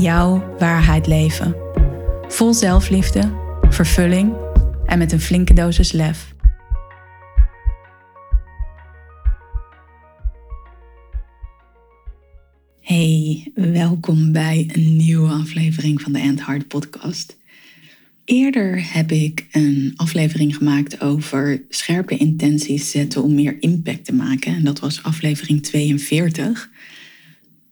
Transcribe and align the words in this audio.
jouw 0.00 0.56
waarheid 0.58 1.06
leven. 1.06 1.54
Vol 2.28 2.54
zelfliefde, 2.54 3.32
vervulling 3.70 4.34
en 4.86 4.98
met 4.98 5.12
een 5.12 5.20
flinke 5.20 5.54
dosis 5.54 5.92
lef. 5.92 6.34
Hey, 12.80 13.50
welkom 13.54 14.32
bij 14.32 14.70
een 14.72 14.96
nieuwe 14.96 15.28
aflevering 15.28 16.00
van 16.00 16.12
de 16.12 16.18
End 16.18 16.46
Heart 16.46 16.68
podcast. 16.68 17.36
Eerder 18.24 18.92
heb 18.92 19.12
ik 19.12 19.46
een 19.52 19.92
aflevering 19.96 20.56
gemaakt 20.56 21.00
over 21.00 21.62
scherpe 21.68 22.16
intenties 22.16 22.90
zetten 22.90 23.22
om 23.22 23.34
meer 23.34 23.56
impact 23.60 24.04
te 24.04 24.14
maken. 24.14 24.54
En 24.54 24.64
dat 24.64 24.80
was 24.80 25.02
aflevering 25.02 25.62
42. 25.62 26.70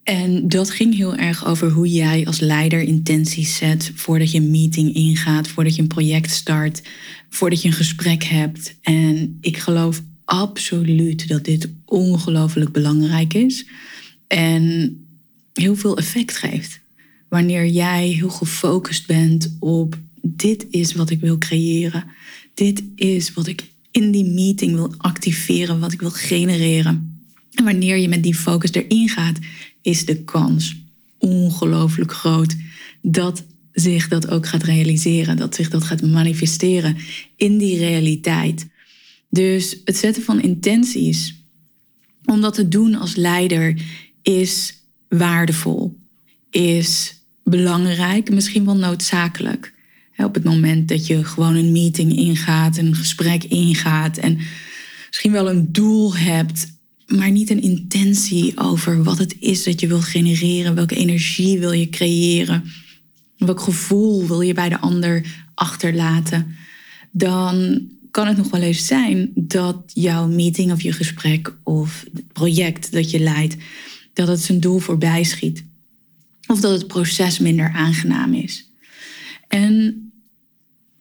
En 0.05 0.49
dat 0.49 0.71
ging 0.71 0.97
heel 0.97 1.17
erg 1.17 1.47
over 1.47 1.71
hoe 1.71 1.89
jij 1.89 2.27
als 2.27 2.41
leider 2.41 2.81
intenties 2.81 3.57
zet 3.57 3.93
voordat 3.95 4.31
je 4.31 4.39
een 4.39 4.51
meeting 4.51 4.95
ingaat, 4.95 5.49
voordat 5.49 5.75
je 5.75 5.83
een 5.83 5.89
project 5.89 6.31
start, 6.31 6.83
voordat 7.31 7.63
je 7.63 7.69
een 7.69 7.75
gesprek 7.75 8.25
hebt. 8.25 8.75
En 8.83 9.39
ik 9.41 9.57
geloof 9.57 10.03
absoluut 10.25 11.29
dat 11.29 11.45
dit 11.45 11.69
ongelooflijk 11.85 12.73
belangrijk 12.73 13.35
is 13.35 13.67
en 14.27 14.97
heel 15.53 15.77
veel 15.77 15.97
effect 15.97 16.37
geeft. 16.37 16.81
Wanneer 17.29 17.67
jij 17.67 18.09
heel 18.09 18.31
gefocust 18.31 19.07
bent 19.07 19.57
op 19.61 19.99
dit 20.23 20.67
is 20.71 20.95
wat 20.95 21.11
ik 21.11 21.21
wil 21.21 21.39
creëren, 21.39 22.05
dit 22.55 22.83
is 22.95 23.33
wat 23.33 23.47
ik 23.47 23.65
in 23.91 24.11
die 24.11 24.25
meeting 24.25 24.75
wil 24.75 24.95
activeren, 24.97 25.81
wat 25.81 25.93
ik 25.93 26.01
wil 26.01 26.11
genereren. 26.11 27.23
En 27.55 27.65
wanneer 27.65 27.97
je 27.97 28.09
met 28.09 28.23
die 28.23 28.35
focus 28.35 28.73
erin 28.73 29.09
gaat, 29.09 29.39
is 29.85 30.05
de 30.05 30.25
kans 30.25 30.77
ongelooflijk 31.19 32.13
groot 32.13 32.57
dat 33.03 33.45
zich 33.73 34.09
dat 34.09 34.29
ook 34.29 34.47
gaat 34.47 34.63
realiseren, 34.63 35.37
dat 35.37 35.55
zich 35.55 35.71
dat 35.71 35.85
gaat 35.85 36.03
manifesteren 36.03 36.97
in 37.37 37.59
die 37.59 37.79
realiteit. 37.79 38.67
Dus 39.31 39.77
het 39.85 39.97
zetten 39.97 40.23
van 40.23 40.41
intenties, 40.41 41.43
om 42.25 42.41
dat 42.41 42.55
te 42.55 42.69
doen 42.69 42.95
als 42.95 43.15
leider, 43.15 43.83
is 44.23 44.83
waardevol, 45.09 45.97
is 46.51 47.23
belangrijk, 47.43 48.31
misschien 48.31 48.65
wel 48.65 48.77
noodzakelijk. 48.77 49.73
Op 50.17 50.35
het 50.35 50.45
moment 50.45 50.89
dat 50.89 51.07
je 51.07 51.25
gewoon 51.25 51.55
een 51.55 51.73
meeting 51.73 52.17
ingaat, 52.17 52.77
een 52.77 52.95
gesprek 52.95 53.45
ingaat 53.45 54.17
en 54.17 54.39
misschien 55.07 55.33
wel 55.33 55.51
een 55.51 55.73
doel 55.73 56.17
hebt 56.17 56.74
maar 57.07 57.31
niet 57.31 57.51
een 57.51 57.63
intentie 57.63 58.59
over 58.59 59.03
wat 59.03 59.19
het 59.19 59.37
is 59.39 59.65
dat 59.65 59.81
je 59.81 59.87
wil 59.87 60.01
genereren, 60.01 60.75
welke 60.75 60.97
energie 60.97 61.59
wil 61.59 61.73
je 61.73 61.89
creëren, 61.89 62.65
welk 63.39 63.61
gevoel 63.61 64.27
wil 64.27 64.41
je 64.41 64.55
bij 64.55 64.69
de 64.69 64.81
ander 64.81 65.27
achterlaten, 65.55 66.57
dan 67.11 67.83
kan 68.11 68.27
het 68.27 68.37
nog 68.37 68.51
wel 68.51 68.61
eens 68.61 68.87
zijn 68.87 69.31
dat 69.35 69.83
jouw 69.87 70.29
meeting 70.29 70.73
of 70.73 70.83
je 70.83 70.93
gesprek 70.93 71.57
of 71.63 72.05
het 72.13 72.33
project 72.33 72.93
dat 72.93 73.11
je 73.11 73.21
leidt, 73.21 73.57
dat 74.13 74.29
het 74.29 74.41
zijn 74.41 74.61
doel 74.61 74.79
voorbij 74.79 75.25
schiet. 75.25 75.65
Of 76.47 76.61
dat 76.61 76.79
het 76.79 76.87
proces 76.87 77.39
minder 77.39 77.73
aangenaam 77.73 78.35
is. 78.35 78.71
En 79.49 80.04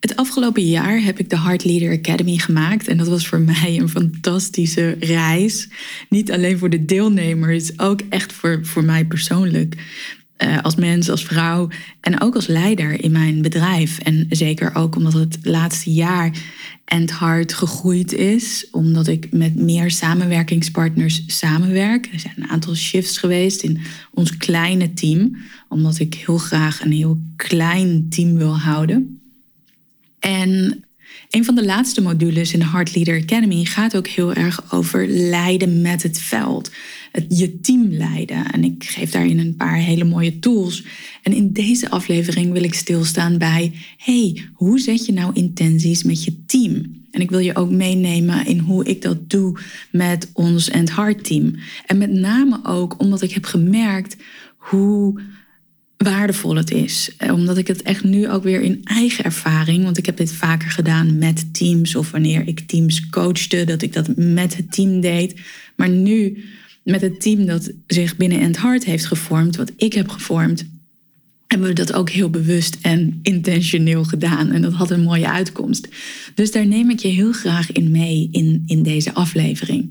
het 0.03 0.15
afgelopen 0.15 0.65
jaar 0.65 1.01
heb 1.01 1.19
ik 1.19 1.29
de 1.29 1.39
Heart 1.39 1.63
Leader 1.63 1.97
Academy 1.97 2.37
gemaakt. 2.37 2.87
En 2.87 2.97
dat 2.97 3.07
was 3.07 3.27
voor 3.27 3.39
mij 3.39 3.77
een 3.79 3.89
fantastische 3.89 4.95
reis. 4.99 5.69
Niet 6.09 6.31
alleen 6.31 6.57
voor 6.57 6.69
de 6.69 6.85
deelnemers, 6.85 7.79
ook 7.79 8.01
echt 8.09 8.33
voor, 8.33 8.59
voor 8.61 8.83
mij 8.83 9.05
persoonlijk. 9.05 9.75
Uh, 10.37 10.61
als 10.61 10.75
mens, 10.75 11.09
als 11.09 11.25
vrouw 11.25 11.69
en 12.01 12.21
ook 12.21 12.35
als 12.35 12.47
leider 12.47 13.03
in 13.03 13.11
mijn 13.11 13.41
bedrijf. 13.41 13.99
En 13.99 14.25
zeker 14.29 14.75
ook 14.75 14.95
omdat 14.95 15.13
het 15.13 15.37
laatste 15.41 15.93
jaar 15.93 16.31
en 16.85 17.09
hard 17.09 17.53
gegroeid 17.53 18.13
is. 18.13 18.67
Omdat 18.71 19.07
ik 19.07 19.31
met 19.31 19.55
meer 19.55 19.91
samenwerkingspartners 19.91 21.23
samenwerk. 21.27 22.09
Er 22.13 22.19
zijn 22.19 22.33
een 22.37 22.49
aantal 22.49 22.75
shifts 22.75 23.17
geweest 23.17 23.61
in 23.61 23.79
ons 24.13 24.37
kleine 24.37 24.93
team. 24.93 25.35
Omdat 25.69 25.99
ik 25.99 26.13
heel 26.13 26.37
graag 26.37 26.81
een 26.81 26.91
heel 26.91 27.19
klein 27.35 28.09
team 28.09 28.37
wil 28.37 28.57
houden. 28.59 29.17
En 30.23 30.83
een 31.29 31.45
van 31.45 31.55
de 31.55 31.65
laatste 31.65 32.01
modules 32.01 32.53
in 32.53 32.59
de 32.59 32.69
Heart 32.69 32.95
Leader 32.95 33.21
Academy 33.21 33.63
gaat 33.63 33.95
ook 33.95 34.07
heel 34.07 34.33
erg 34.33 34.73
over 34.73 35.07
leiden 35.07 35.81
met 35.81 36.03
het 36.03 36.19
veld. 36.19 36.71
Het, 37.11 37.25
je 37.37 37.59
team 37.59 37.87
leiden. 37.89 38.51
En 38.51 38.63
ik 38.63 38.83
geef 38.83 39.11
daarin 39.11 39.39
een 39.39 39.55
paar 39.55 39.75
hele 39.75 40.03
mooie 40.03 40.39
tools. 40.39 40.83
En 41.23 41.33
in 41.33 41.53
deze 41.53 41.89
aflevering 41.89 42.51
wil 42.51 42.63
ik 42.63 42.73
stilstaan 42.73 43.37
bij: 43.37 43.73
hey, 43.97 44.45
hoe 44.53 44.79
zet 44.79 45.05
je 45.05 45.13
nou 45.13 45.33
intenties 45.33 46.03
met 46.03 46.23
je 46.23 46.45
team? 46.45 47.01
En 47.11 47.21
ik 47.21 47.29
wil 47.29 47.39
je 47.39 47.55
ook 47.55 47.69
meenemen 47.69 48.45
in 48.45 48.59
hoe 48.59 48.85
ik 48.85 49.01
dat 49.01 49.29
doe 49.29 49.59
met 49.91 50.29
ons 50.33 50.69
End 50.69 50.95
Heart 50.95 51.23
team. 51.23 51.55
En 51.85 51.97
met 51.97 52.11
name 52.11 52.59
ook 52.63 52.99
omdat 52.99 53.21
ik 53.21 53.31
heb 53.31 53.45
gemerkt 53.45 54.17
hoe 54.57 55.21
waardevol 56.03 56.55
het 56.55 56.71
is. 56.71 57.11
Eh, 57.17 57.33
omdat 57.33 57.57
ik 57.57 57.67
het 57.67 57.81
echt 57.81 58.03
nu 58.03 58.29
ook 58.29 58.43
weer 58.43 58.61
in 58.61 58.81
eigen 58.83 59.23
ervaring, 59.23 59.83
want 59.83 59.97
ik 59.97 60.05
heb 60.05 60.17
dit 60.17 60.33
vaker 60.33 60.71
gedaan 60.71 61.17
met 61.17 61.53
teams 61.53 61.95
of 61.95 62.11
wanneer 62.11 62.47
ik 62.47 62.59
teams 62.59 63.09
coachte, 63.09 63.63
dat 63.65 63.81
ik 63.81 63.93
dat 63.93 64.15
met 64.15 64.55
het 64.55 64.71
team 64.71 65.01
deed. 65.01 65.39
Maar 65.75 65.89
nu 65.89 66.43
met 66.83 67.01
het 67.01 67.21
team 67.21 67.45
dat 67.45 67.71
zich 67.87 68.15
binnen 68.15 68.39
End 68.39 68.61
Heart 68.61 68.85
heeft 68.85 69.05
gevormd, 69.05 69.55
wat 69.55 69.71
ik 69.77 69.93
heb 69.93 70.09
gevormd, 70.09 70.65
hebben 71.47 71.67
we 71.67 71.73
dat 71.73 71.93
ook 71.93 72.09
heel 72.09 72.29
bewust 72.29 72.77
en 72.81 73.19
intentioneel 73.21 74.03
gedaan. 74.03 74.51
En 74.51 74.61
dat 74.61 74.73
had 74.73 74.91
een 74.91 75.03
mooie 75.03 75.29
uitkomst. 75.29 75.87
Dus 76.35 76.51
daar 76.51 76.67
neem 76.67 76.89
ik 76.89 76.99
je 76.99 77.07
heel 77.07 77.31
graag 77.31 77.71
in 77.71 77.91
mee 77.91 78.29
in, 78.31 78.63
in 78.67 78.83
deze 78.83 79.13
aflevering. 79.13 79.89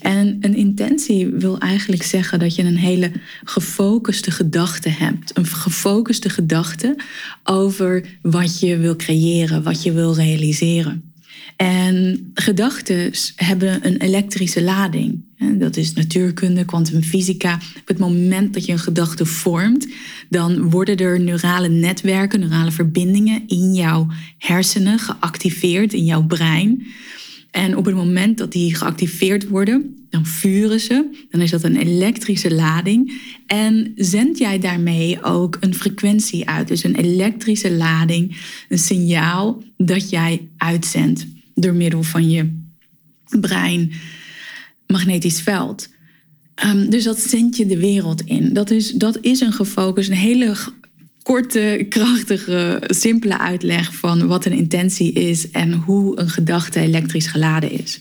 En 0.00 0.36
een 0.40 0.56
intentie 0.56 1.26
wil 1.26 1.58
eigenlijk 1.58 2.02
zeggen 2.02 2.38
dat 2.38 2.54
je 2.54 2.62
een 2.62 2.76
hele 2.76 3.12
gefocuste 3.44 4.30
gedachte 4.30 4.88
hebt. 4.88 5.36
Een 5.36 5.46
gefocuste 5.46 6.28
gedachte 6.28 6.96
over 7.44 8.04
wat 8.22 8.60
je 8.60 8.78
wil 8.78 8.96
creëren, 8.96 9.62
wat 9.62 9.82
je 9.82 9.92
wil 9.92 10.14
realiseren. 10.14 11.12
En 11.56 12.30
gedachten 12.34 13.12
hebben 13.36 13.86
een 13.86 13.96
elektrische 13.96 14.62
lading. 14.62 15.24
Dat 15.58 15.76
is 15.76 15.92
natuurkunde, 15.92 16.64
kwantumfysica. 16.64 17.54
Op 17.54 17.88
het 17.88 17.98
moment 17.98 18.54
dat 18.54 18.64
je 18.64 18.72
een 18.72 18.78
gedachte 18.78 19.26
vormt, 19.26 19.88
dan 20.28 20.70
worden 20.70 20.96
er 20.96 21.20
neurale 21.20 21.68
netwerken, 21.68 22.40
neurale 22.40 22.70
verbindingen 22.70 23.42
in 23.46 23.74
jouw 23.74 24.06
hersenen 24.38 24.98
geactiveerd, 24.98 25.92
in 25.92 26.04
jouw 26.04 26.22
brein. 26.22 26.86
En 27.52 27.76
op 27.76 27.84
het 27.84 27.94
moment 27.94 28.38
dat 28.38 28.52
die 28.52 28.74
geactiveerd 28.74 29.48
worden, 29.48 30.06
dan 30.10 30.26
vuren 30.26 30.80
ze. 30.80 31.26
Dan 31.30 31.40
is 31.40 31.50
dat 31.50 31.62
een 31.62 31.76
elektrische 31.76 32.54
lading. 32.54 33.20
En 33.46 33.92
zend 33.96 34.38
jij 34.38 34.58
daarmee 34.58 35.22
ook 35.22 35.56
een 35.60 35.74
frequentie 35.74 36.48
uit. 36.48 36.68
Dus 36.68 36.84
een 36.84 36.96
elektrische 36.96 37.70
lading, 37.72 38.36
een 38.68 38.78
signaal 38.78 39.62
dat 39.76 40.10
jij 40.10 40.48
uitzendt 40.56 41.26
door 41.54 41.74
middel 41.74 42.02
van 42.02 42.30
je 42.30 42.60
brein, 43.40 43.92
magnetisch 44.86 45.40
veld. 45.40 45.88
Um, 46.64 46.90
dus 46.90 47.04
dat 47.04 47.20
zend 47.20 47.56
je 47.56 47.66
de 47.66 47.78
wereld 47.78 48.20
in. 48.20 48.52
Dat 48.52 48.70
is, 48.70 48.90
dat 48.90 49.18
is 49.20 49.40
een 49.40 49.52
gefocust, 49.52 50.08
een 50.08 50.16
hele 50.16 50.54
korte, 51.22 51.86
krachtige, 51.88 52.82
simpele 52.86 53.38
uitleg 53.38 53.94
van 53.94 54.26
wat 54.26 54.44
een 54.44 54.52
intentie 54.52 55.12
is 55.12 55.50
en 55.50 55.72
hoe 55.72 56.20
een 56.20 56.28
gedachte 56.28 56.80
elektrisch 56.80 57.26
geladen 57.26 57.70
is. 57.70 58.00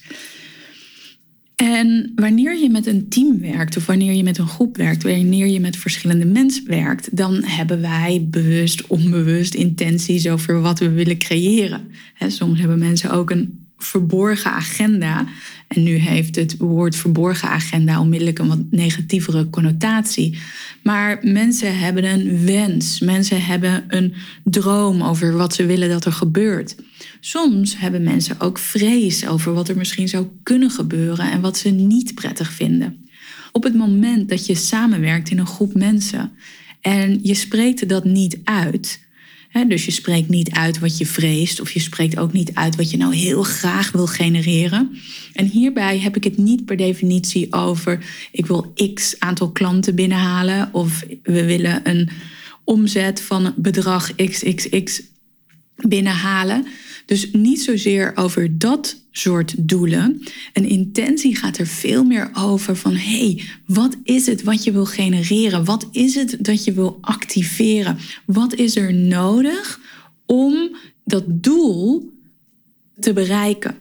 En 1.56 2.12
wanneer 2.16 2.58
je 2.58 2.70
met 2.70 2.86
een 2.86 3.10
team 3.10 3.40
werkt 3.40 3.78
of 3.78 3.86
wanneer 3.86 4.14
je 4.14 4.24
met 4.24 4.38
een 4.38 4.48
groep 4.48 4.78
werkt, 4.78 5.04
wanneer 5.04 5.48
je 5.48 5.60
met 5.60 5.78
verschillende 5.78 6.26
mensen 6.26 6.68
werkt, 6.68 7.18
dan 7.18 7.44
hebben 7.44 7.82
wij 7.82 8.28
bewust, 8.30 8.88
onbewust 8.88 9.54
intenties 9.54 10.28
over 10.28 10.62
wat 10.62 10.80
we 10.80 10.90
willen 10.90 11.18
creëren. 11.18 11.92
soms 12.28 12.60
hebben 12.60 12.80
mensen 12.80 13.12
ook 13.12 13.30
een 13.30 13.68
verborgen 13.78 14.52
agenda. 14.52 15.26
En 15.72 15.84
nu 15.84 15.96
heeft 15.96 16.36
het 16.36 16.58
woord 16.58 16.96
verborgen 16.96 17.50
agenda 17.50 18.00
onmiddellijk 18.00 18.40
een 18.40 18.48
wat 18.48 18.64
negatievere 18.70 19.50
connotatie. 19.50 20.38
Maar 20.84 21.20
mensen 21.22 21.80
hebben 21.80 22.04
een 22.04 22.46
wens. 22.46 23.00
Mensen 23.00 23.46
hebben 23.46 23.84
een 23.88 24.14
droom 24.44 25.02
over 25.02 25.34
wat 25.34 25.54
ze 25.54 25.66
willen 25.66 25.90
dat 25.90 26.06
er 26.06 26.12
gebeurt. 26.12 26.76
Soms 27.20 27.78
hebben 27.78 28.04
mensen 28.04 28.40
ook 28.40 28.58
vrees 28.58 29.28
over 29.28 29.54
wat 29.54 29.70
er 29.70 29.78
misschien 29.78 30.08
zou 30.08 30.28
kunnen 30.44 30.72
gebeuren 30.72 31.32
en 31.32 31.42
wat 31.42 31.58
ze 31.58 31.70
niet 31.70 32.16
prettig 32.16 32.52
vinden. 32.52 33.06
Op 33.52 33.64
het 33.64 33.76
moment 33.76 34.30
dat 34.30 34.46
je 34.46 34.56
samenwerkt 34.56 35.30
in 35.30 35.40
een 35.40 35.46
groep 35.46 35.74
mensen 35.74 36.32
en 36.82 37.20
je 37.22 37.34
spreekt 37.34 37.90
dat 37.90 38.06
niet 38.06 38.40
uit, 38.44 39.00
dus 39.68 39.86
je 39.86 39.92
spreekt 39.92 40.30
niet 40.30 40.52
uit 40.52 40.80
wat 40.80 40.98
je 40.98 41.06
vreest 41.06 41.62
of 41.62 41.72
je 41.72 41.80
spreekt 41.80 42.18
ook 42.18 42.34
niet 42.34 42.54
uit 42.54 42.76
wat 42.76 42.92
je 42.92 42.98
nou 42.98 43.16
heel 43.16 43.44
graag 43.44 43.92
wil 43.92 44.08
genereren. 44.08 44.98
En 45.34 45.46
hierbij 45.46 46.00
heb 46.00 46.16
ik 46.16 46.24
het 46.24 46.38
niet 46.38 46.66
per 46.66 46.78
definitie 46.78 47.54
over 47.54 48.06
ik 48.32 48.46
wil 48.46 48.74
x 48.94 49.16
aantal 49.20 49.52
klanten 49.52 49.96
binnenhalen 49.96 50.70
of 50.72 51.04
we 51.24 51.46
willen 51.46 51.90
een 51.90 52.10
omzet 52.64 53.22
van 53.22 53.54
bedrag 53.56 54.16
xxx 54.16 55.02
binnenhalen. 55.76 56.68
Dus 57.06 57.32
niet 57.32 57.62
zozeer 57.62 58.12
over 58.16 58.58
dat 58.58 59.02
soort 59.12 59.54
doelen. 59.58 60.22
Een 60.54 60.68
intentie 60.68 61.36
gaat 61.36 61.58
er 61.58 61.68
veel 61.68 62.04
meer 62.04 62.30
over 62.34 62.76
van 62.76 62.96
hey, 62.96 63.44
wat 63.66 63.98
is 64.04 64.26
het 64.26 64.44
wat 64.44 64.64
je 64.64 64.72
wil 64.72 64.86
genereren? 64.86 65.66
Wat 65.66 65.88
is 65.92 66.16
het 66.16 66.38
dat 66.40 66.64
je 66.64 66.72
wil 66.72 66.98
activeren? 67.02 67.98
Wat 68.26 68.54
is 68.54 68.76
er 68.76 68.94
nodig 68.94 69.80
om 70.26 70.76
dat 71.04 71.24
doel 71.28 72.14
te 73.00 73.14
bereiken? 73.14 73.76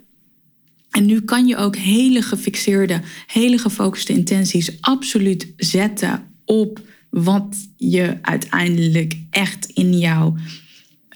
En 0.90 1.06
nu 1.06 1.20
kan 1.20 1.46
je 1.46 1.56
ook 1.56 1.76
hele 1.76 2.22
gefixeerde, 2.22 3.00
hele 3.26 3.58
gefocuste 3.58 4.12
intenties 4.12 4.80
absoluut 4.80 5.52
zetten 5.56 6.26
op 6.44 6.80
wat 7.10 7.56
je 7.76 8.18
uiteindelijk 8.22 9.16
echt 9.30 9.66
in 9.66 9.98
jouw 9.98 10.36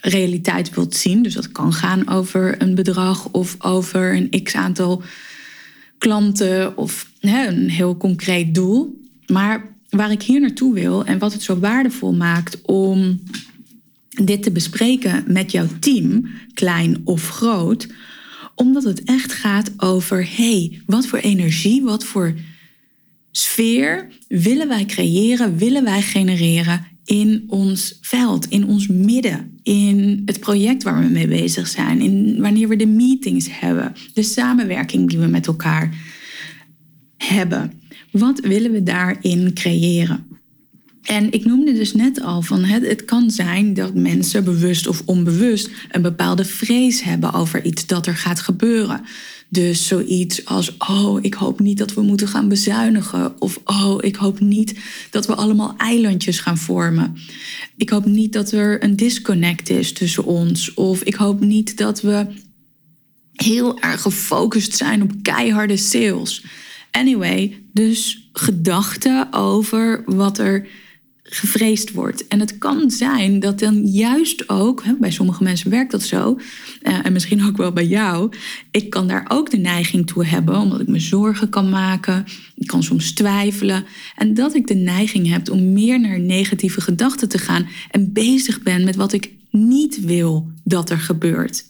realiteit 0.07 0.75
wilt 0.75 0.95
zien. 0.95 1.23
Dus 1.23 1.35
dat 1.35 1.53
kan 1.53 1.73
gaan 1.73 2.09
over 2.09 2.63
een 2.63 2.75
bedrag 2.75 3.29
of 3.29 3.57
over 3.59 4.15
een 4.15 4.43
x 4.43 4.55
aantal 4.55 5.03
klanten 5.99 6.77
of 6.77 7.11
hè, 7.21 7.47
een 7.47 7.71
heel 7.71 7.97
concreet 7.97 8.55
doel. 8.55 9.01
Maar 9.27 9.75
waar 9.91 10.11
ik 10.11 10.23
hier 10.23 10.41
naartoe 10.41 10.75
wil 10.75 11.05
en 11.05 11.19
wat 11.19 11.33
het 11.33 11.43
zo 11.43 11.59
waardevol 11.59 12.13
maakt 12.13 12.63
om 12.63 13.23
dit 14.09 14.43
te 14.43 14.51
bespreken 14.51 15.25
met 15.27 15.53
jouw 15.53 15.67
team, 15.81 16.31
klein 16.55 17.01
of 17.05 17.29
groot, 17.29 17.89
omdat 18.55 18.85
het 18.85 19.05
echt 19.05 19.33
gaat 19.33 19.71
over 19.77 20.29
hey, 20.37 20.83
wat 20.87 21.07
voor 21.07 21.19
energie, 21.19 21.83
wat 21.83 22.05
voor 22.05 22.35
sfeer 23.31 24.09
willen 24.29 24.69
wij 24.69 24.85
creëren, 24.85 25.57
willen 25.57 25.85
wij 25.85 26.03
genereren 26.03 26.87
in 27.05 27.45
ons 27.49 27.99
veld, 28.01 28.47
in 28.49 28.67
ons 28.67 28.87
midden, 28.87 29.59
in 29.63 30.23
het 30.27 30.41
project 30.41 30.83
waar 30.83 31.03
we 31.03 31.09
mee 31.09 31.29
bezig 31.29 31.67
zijn, 31.67 32.01
in 32.01 32.41
wanneer 32.41 32.69
we 32.69 32.77
de 32.77 32.87
meetings 32.87 33.49
hebben, 33.51 33.93
de 34.15 34.23
samenwerking 34.23 35.09
die 35.09 35.19
we 35.19 35.27
met 35.27 35.47
elkaar 35.47 35.95
hebben. 37.17 37.73
Wat 38.11 38.41
willen 38.41 38.73
we 38.73 38.83
daarin 38.83 39.55
creëren? 39.55 40.34
En 41.05 41.33
ik 41.33 41.45
noemde 41.45 41.73
dus 41.73 41.95
net 41.95 42.23
al 42.23 42.43
van 42.43 42.65
het, 42.65 42.87
het 42.87 43.05
kan 43.05 43.31
zijn 43.31 43.75
dat 43.75 43.95
mensen 43.95 44.45
bewust 44.45 44.87
of 44.87 45.03
onbewust 45.05 45.71
een 45.91 46.03
bepaalde 46.03 46.45
vrees 46.45 47.03
hebben 47.03 47.33
over 47.33 47.65
iets 47.65 47.87
dat 47.87 48.07
er 48.07 48.17
gaat 48.17 48.41
gebeuren. 48.41 49.01
Dus 49.49 49.87
zoiets 49.87 50.45
als, 50.45 50.77
oh, 50.79 51.19
ik 51.23 51.35
hoop 51.35 51.61
niet 51.61 51.79
dat 51.79 51.95
we 51.95 52.03
moeten 52.03 52.29
gaan 52.29 52.49
bezuinigen. 52.49 53.41
Of, 53.41 53.61
oh, 53.65 53.97
ik 54.01 54.17
hoop 54.17 54.41
niet 54.41 54.75
dat 55.11 55.27
we 55.27 55.35
allemaal 55.35 55.75
eilandjes 55.77 56.41
gaan 56.41 56.59
vormen. 56.59 57.17
Ik 57.77 57.91
hoop 57.91 58.05
niet 58.05 58.33
dat 58.33 58.53
er 58.53 58.85
een 58.85 58.97
disconnect 58.97 59.71
is 59.71 59.93
tussen 59.93 60.25
ons. 60.25 60.75
Of 60.75 61.03
ik 61.03 61.15
hoop 61.15 61.41
niet 61.41 61.77
dat 61.77 62.01
we 62.01 62.27
heel 63.33 63.81
erg 63.81 64.03
gefocust 64.03 64.77
zijn 64.77 65.03
op 65.03 65.13
keiharde 65.23 65.77
sales. 65.77 66.45
Anyway, 66.91 67.63
dus 67.73 68.29
gedachten 68.33 69.33
over 69.33 70.03
wat 70.07 70.39
er 70.39 70.67
gevreesd 71.35 71.93
wordt. 71.93 72.27
En 72.27 72.41
het 72.41 72.59
kan 72.59 72.91
zijn 72.91 73.41
dat 73.41 73.59
dan 73.59 73.87
juist 73.87 74.49
ook, 74.49 74.85
hè, 74.85 74.93
bij 75.01 75.11
sommige 75.11 75.43
mensen 75.43 75.71
werkt 75.71 75.91
dat 75.91 76.03
zo, 76.03 76.39
uh, 76.83 77.07
en 77.07 77.13
misschien 77.13 77.47
ook 77.47 77.57
wel 77.57 77.73
bij 77.73 77.87
jou, 77.87 78.33
ik 78.71 78.91
kan 78.91 79.09
daar 79.09 79.25
ook 79.29 79.51
de 79.51 79.57
neiging 79.57 80.07
toe 80.07 80.25
hebben, 80.25 80.59
omdat 80.59 80.81
ik 80.81 80.89
me 80.89 81.01
zorgen 81.01 81.49
kan 81.49 81.69
maken, 81.69 82.25
ik 82.55 82.67
kan 82.67 82.83
soms 82.83 83.13
twijfelen, 83.13 83.85
en 84.17 84.35
dat 84.35 84.55
ik 84.55 84.67
de 84.67 84.75
neiging 84.75 85.29
heb 85.31 85.51
om 85.51 85.73
meer 85.73 86.01
naar 86.01 86.21
negatieve 86.21 86.81
gedachten 86.81 87.29
te 87.29 87.39
gaan 87.39 87.67
en 87.91 88.13
bezig 88.13 88.63
ben 88.63 88.85
met 88.85 88.97
wat 88.97 89.13
ik 89.13 89.33
niet 89.51 90.05
wil 90.05 90.51
dat 90.65 90.91
er 90.91 90.99
gebeurt 90.99 91.65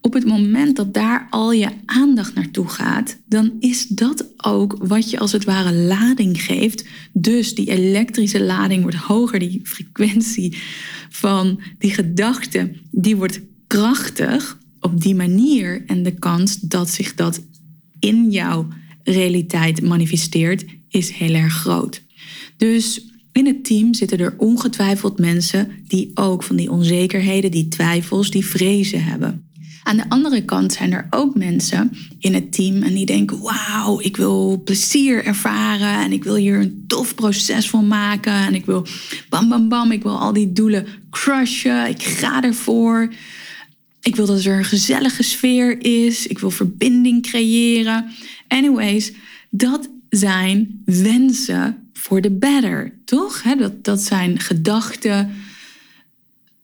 op 0.00 0.12
het 0.12 0.26
moment 0.26 0.76
dat 0.76 0.94
daar 0.94 1.26
al 1.30 1.52
je 1.52 1.68
aandacht 1.86 2.34
naartoe 2.34 2.68
gaat, 2.68 3.16
dan 3.26 3.52
is 3.60 3.86
dat 3.86 4.24
ook 4.36 4.76
wat 4.78 5.10
je 5.10 5.18
als 5.18 5.32
het 5.32 5.44
ware 5.44 5.72
lading 5.72 6.42
geeft. 6.42 6.84
Dus 7.12 7.54
die 7.54 7.70
elektrische 7.70 8.42
lading 8.42 8.82
wordt 8.82 8.96
hoger, 8.96 9.38
die 9.38 9.60
frequentie 9.64 10.56
van 11.08 11.60
die 11.78 11.90
gedachte, 11.90 12.72
die 12.90 13.16
wordt 13.16 13.40
krachtig 13.66 14.58
op 14.80 15.00
die 15.00 15.14
manier. 15.14 15.82
En 15.86 16.02
de 16.02 16.14
kans 16.14 16.60
dat 16.60 16.90
zich 16.90 17.14
dat 17.14 17.40
in 17.98 18.30
jouw 18.30 18.68
realiteit 19.02 19.82
manifesteert, 19.82 20.64
is 20.88 21.10
heel 21.10 21.34
erg 21.34 21.54
groot. 21.54 22.02
Dus 22.56 23.04
in 23.32 23.46
het 23.46 23.64
team 23.64 23.94
zitten 23.94 24.18
er 24.18 24.34
ongetwijfeld 24.38 25.18
mensen 25.18 25.68
die 25.88 26.10
ook 26.14 26.42
van 26.42 26.56
die 26.56 26.70
onzekerheden, 26.70 27.50
die 27.50 27.68
twijfels, 27.68 28.30
die 28.30 28.46
vrezen 28.46 29.04
hebben. 29.04 29.44
Aan 29.82 29.96
de 29.96 30.08
andere 30.08 30.44
kant 30.44 30.72
zijn 30.72 30.92
er 30.92 31.06
ook 31.10 31.34
mensen 31.34 31.92
in 32.18 32.34
het 32.34 32.52
team 32.52 32.82
en 32.82 32.94
die 32.94 33.06
denken: 33.06 33.40
wauw, 33.40 34.00
ik 34.00 34.16
wil 34.16 34.62
plezier 34.64 35.24
ervaren 35.24 36.04
en 36.04 36.12
ik 36.12 36.24
wil 36.24 36.34
hier 36.34 36.60
een 36.60 36.84
tof 36.86 37.14
proces 37.14 37.70
van 37.70 37.88
maken 37.88 38.32
en 38.32 38.54
ik 38.54 38.64
wil 38.64 38.86
bam 39.28 39.48
bam 39.48 39.68
bam, 39.68 39.92
ik 39.92 40.02
wil 40.02 40.18
al 40.18 40.32
die 40.32 40.52
doelen 40.52 40.86
crushen, 41.10 41.88
ik 41.88 42.02
ga 42.02 42.42
ervoor. 42.42 43.12
Ik 44.02 44.16
wil 44.16 44.26
dat 44.26 44.44
er 44.44 44.58
een 44.58 44.64
gezellige 44.64 45.22
sfeer 45.22 45.84
is, 45.84 46.26
ik 46.26 46.38
wil 46.38 46.50
verbinding 46.50 47.22
creëren. 47.22 48.04
Anyways, 48.48 49.12
dat 49.50 49.88
zijn 50.08 50.82
wensen 50.84 51.90
voor 51.92 52.20
de 52.20 52.30
better, 52.30 52.92
toch? 53.04 53.42
Dat, 53.58 53.84
dat 53.84 54.00
zijn 54.00 54.38
gedachten 54.38 55.30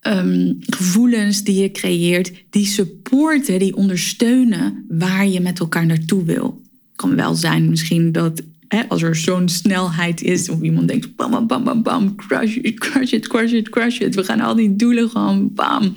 Ehm, 0.06 0.52
gevoelens 0.60 1.42
die 1.42 1.60
je 1.60 1.70
creëert, 1.70 2.32
die 2.50 2.66
supporten, 2.66 3.58
die 3.58 3.76
ondersteunen 3.76 4.84
waar 4.88 5.26
je 5.28 5.40
met 5.40 5.58
elkaar 5.58 5.86
naartoe 5.86 6.24
wil. 6.24 6.62
Kan 6.96 7.16
wel 7.16 7.34
zijn 7.34 7.68
misschien 7.68 8.12
dat 8.12 8.42
als 8.88 9.02
er 9.02 9.16
zo'n 9.16 9.48
snelheid 9.48 10.22
is, 10.22 10.48
of 10.48 10.60
iemand 10.60 10.88
denkt 10.88 11.16
bam, 11.16 11.30
bam, 11.30 11.46
bam, 11.46 11.64
bam, 11.64 11.82
bam, 11.82 12.14
crush 12.16 12.56
it, 12.56 12.80
crush 12.80 13.12
it, 13.12 13.28
crush 13.28 13.52
it, 13.52 13.68
crush 13.68 13.98
it. 13.98 14.14
We 14.14 14.24
gaan 14.24 14.40
al 14.40 14.54
die 14.54 14.76
doelen 14.76 15.10
gewoon 15.10 15.54
bam, 15.54 15.94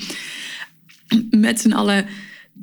met 1.30 1.60
z'n 1.60 1.72
allen 1.72 2.06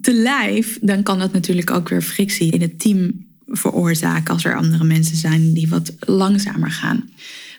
te 0.00 0.14
lijf. 0.14 0.78
Dan 0.80 1.02
kan 1.02 1.18
dat 1.18 1.32
natuurlijk 1.32 1.70
ook 1.70 1.88
weer 1.88 2.02
frictie 2.02 2.52
in 2.52 2.60
het 2.60 2.80
team 2.80 3.26
veroorzaken 3.46 4.34
als 4.34 4.44
er 4.44 4.56
andere 4.56 4.84
mensen 4.84 5.16
zijn 5.16 5.52
die 5.52 5.68
wat 5.68 5.94
langzamer 5.98 6.70
gaan. 6.70 7.10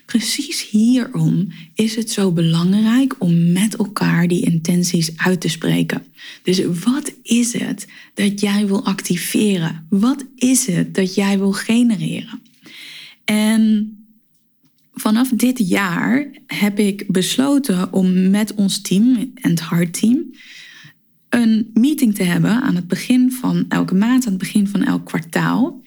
Precies 0.07 0.69
hierom 0.69 1.47
is 1.73 1.95
het 1.95 2.11
zo 2.11 2.31
belangrijk 2.31 3.15
om 3.19 3.51
met 3.51 3.75
elkaar 3.75 4.27
die 4.27 4.45
intenties 4.45 5.17
uit 5.17 5.41
te 5.41 5.47
spreken. 5.47 6.05
Dus 6.43 6.61
wat 6.83 7.13
is 7.23 7.53
het 7.53 7.87
dat 8.13 8.39
jij 8.39 8.67
wil 8.67 8.85
activeren? 8.85 9.85
Wat 9.89 10.25
is 10.35 10.65
het 10.65 10.95
dat 10.95 11.15
jij 11.15 11.37
wil 11.37 11.51
genereren? 11.51 12.41
En 13.25 13.91
vanaf 14.93 15.29
dit 15.29 15.69
jaar 15.69 16.27
heb 16.47 16.79
ik 16.79 17.05
besloten 17.07 17.93
om 17.93 18.29
met 18.29 18.53
ons 18.53 18.81
team, 18.81 19.31
het 19.35 19.59
Hard 19.59 19.99
Team, 19.99 20.33
een 21.29 21.69
meeting 21.73 22.15
te 22.15 22.23
hebben 22.23 22.61
aan 22.61 22.75
het 22.75 22.87
begin 22.87 23.31
van 23.31 23.65
elke 23.69 23.95
maand, 23.95 24.25
aan 24.25 24.31
het 24.31 24.41
begin 24.41 24.67
van 24.67 24.83
elk 24.83 25.05
kwartaal, 25.05 25.81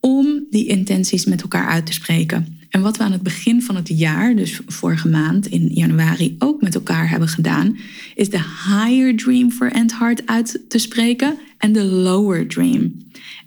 om 0.00 0.46
die 0.50 0.66
intenties 0.66 1.24
met 1.24 1.42
elkaar 1.42 1.66
uit 1.66 1.86
te 1.86 1.92
spreken. 1.92 2.55
En 2.70 2.80
wat 2.80 2.96
we 2.96 3.04
aan 3.04 3.12
het 3.12 3.22
begin 3.22 3.62
van 3.62 3.76
het 3.76 3.88
jaar, 3.88 4.36
dus 4.36 4.60
vorige 4.66 5.08
maand 5.08 5.46
in 5.46 5.66
januari, 5.66 6.36
ook 6.38 6.62
met 6.62 6.74
elkaar 6.74 7.10
hebben 7.10 7.28
gedaan, 7.28 7.78
is 8.14 8.30
de 8.30 8.38
higher 8.38 9.16
dream 9.16 9.52
voor 9.52 9.66
Endhart 9.66 10.26
uit 10.26 10.60
te 10.68 10.78
spreken 10.78 11.38
en 11.58 11.72
de 11.72 11.84
lower 11.84 12.46
dream. 12.48 12.94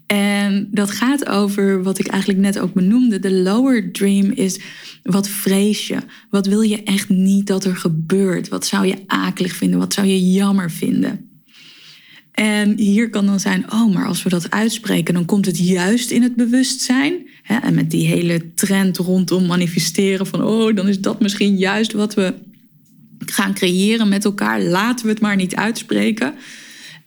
En 0.06 0.68
dat 0.72 0.92
gaat 0.92 1.28
over 1.28 1.84
wat 1.84 2.00
ik 2.00 2.08
eigenlijk 2.08 2.42
net 2.42 2.60
ook 2.60 2.74
benoemde. 2.74 3.20
De 3.20 3.32
lower 3.32 3.92
dream 3.92 4.32
is 4.32 4.60
wat 5.04 5.30
vrees 5.30 5.88
je? 5.88 5.98
Wat 6.30 6.46
wil 6.46 6.62
je 6.62 6.84
echt 6.84 7.10
niet 7.10 7.48
dat 7.48 7.66
er 7.66 7.76
gebeurt? 7.76 8.48
Wat 8.48 8.66
zou 8.66 8.88
je 8.88 9.04
akelig 9.08 9.54
vinden? 9.54 9.80
Wat 9.80 9.94
zou 9.94 10.08
je 10.08 10.32
jammer 10.32 10.72
vinden? 10.72 11.29
En 12.40 12.78
hier 12.78 13.10
kan 13.10 13.26
dan 13.26 13.40
zijn, 13.40 13.72
oh, 13.72 13.94
maar 13.94 14.06
als 14.06 14.24
we 14.24 14.30
dat 14.30 14.52
uitspreken, 14.52 15.14
dan 15.14 15.26
komt 15.26 15.46
het 15.46 15.58
juist 15.58 16.12
in 16.12 16.22
het 16.22 16.36
bewustzijn. 16.36 17.14
En 17.44 17.74
met 17.74 17.92
die 17.92 18.08
hele 18.08 18.54
trend 18.54 18.98
rondom 18.98 19.46
manifesteren 19.46 20.28
van, 20.28 20.44
oh, 20.44 20.76
dan 20.76 20.88
is 20.88 21.00
dat 21.00 21.20
misschien 21.20 21.58
juist 21.58 21.92
wat 21.92 22.14
we 22.14 22.34
gaan 23.26 23.54
creëren 23.54 24.10
met 24.10 24.26
elkaar. 24.26 24.62
Laten 24.62 25.06
we 25.06 25.12
het 25.12 25.22
maar 25.22 25.36
niet 25.36 25.56
uitspreken. 25.56 26.34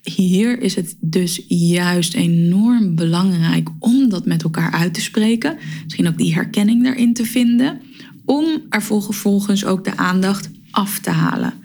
Hier 0.03 0.61
is 0.61 0.75
het 0.75 0.97
dus 1.01 1.45
juist 1.49 2.15
enorm 2.15 2.95
belangrijk 2.95 3.69
om 3.79 4.09
dat 4.09 4.27
met 4.27 4.43
elkaar 4.43 4.73
uit 4.73 4.95
te 4.95 5.01
spreken. 5.01 5.57
Misschien 5.85 6.09
ook 6.09 6.19
die 6.19 6.35
herkenning 6.35 6.85
daarin 6.85 7.15
te 7.15 7.25
vinden. 7.25 7.81
Om 8.25 8.47
er 8.69 8.83
vervolgens 8.83 9.65
ook 9.65 9.85
de 9.85 9.97
aandacht 9.97 10.51
af 10.71 10.99
te 10.99 11.11
halen. 11.11 11.62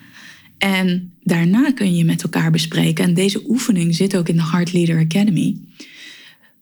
En 0.58 1.12
daarna 1.24 1.72
kun 1.72 1.96
je 1.96 2.04
met 2.04 2.24
elkaar 2.24 2.52
bespreken. 2.52 3.06
En 3.06 3.14
deze 3.14 3.50
oefening 3.50 3.96
zit 3.96 4.18
ook 4.18 4.30
in 4.30 4.36
de 4.36 4.50
Heart 4.50 4.74
Leader 4.74 5.00
Academy. 5.00 5.58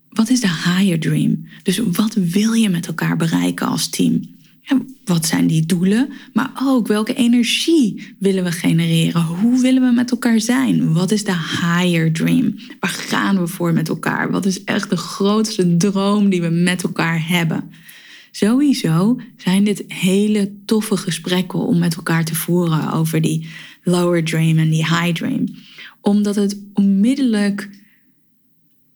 Wat 0.09 0.29
is 0.29 0.39
de 0.39 0.47
higher 0.47 0.99
dream? 0.99 1.47
Dus 1.63 1.77
wat 1.77 2.13
wil 2.13 2.53
je 2.53 2.69
met 2.69 2.87
elkaar 2.87 3.17
bereiken 3.17 3.67
als 3.67 3.89
team? 3.89 4.33
wat 5.05 5.25
zijn 5.25 5.47
die 5.47 5.65
doelen? 5.65 6.09
Maar 6.33 6.51
ook 6.61 6.87
welke 6.87 7.13
energie 7.13 8.15
willen 8.19 8.43
we 8.43 8.51
genereren? 8.51 9.21
Hoe 9.21 9.61
willen 9.61 9.81
we 9.81 9.91
met 9.91 10.11
elkaar 10.11 10.39
zijn? 10.39 10.93
Wat 10.93 11.11
is 11.11 11.23
de 11.23 11.37
higher 11.61 12.13
dream? 12.13 12.55
Waar 12.79 12.89
gaan 12.89 13.39
we 13.39 13.47
voor 13.47 13.73
met 13.73 13.89
elkaar? 13.89 14.31
Wat 14.31 14.45
is 14.45 14.63
echt 14.63 14.89
de 14.89 14.97
grootste 14.97 15.77
droom 15.77 16.29
die 16.29 16.41
we 16.41 16.49
met 16.49 16.83
elkaar 16.83 17.27
hebben? 17.27 17.71
Sowieso 18.35 19.19
zijn 19.37 19.63
dit 19.63 19.83
hele 19.87 20.51
toffe 20.65 20.97
gesprekken 20.97 21.59
om 21.59 21.79
met 21.79 21.95
elkaar 21.95 22.25
te 22.25 22.35
voeren 22.35 22.91
over 22.91 23.21
die 23.21 23.47
lower 23.83 24.23
dream 24.23 24.57
en 24.57 24.69
die 24.69 24.85
high 24.85 25.11
dream. 25.11 25.45
Omdat 26.01 26.35
het 26.35 26.59
onmiddellijk 26.73 27.69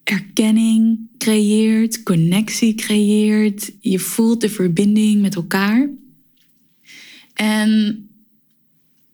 erkenning 0.03 0.99
creëert, 1.17 2.03
connectie 2.03 2.75
creëert. 2.75 3.71
Je 3.79 3.99
voelt 3.99 4.41
de 4.41 4.49
verbinding 4.49 5.21
met 5.21 5.35
elkaar. 5.35 5.89
En 7.33 8.08